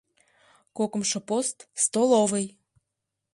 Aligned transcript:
—Кокымшо 0.77 1.19
пост: 1.29 1.57
столовый! 1.83 2.45